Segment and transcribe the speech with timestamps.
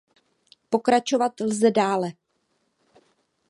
[0.69, 2.07] Pokračovat lze dále.